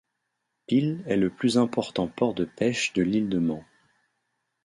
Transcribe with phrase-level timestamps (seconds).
[0.65, 3.63] Peel est le plus important port de pêche de l'ile de Man.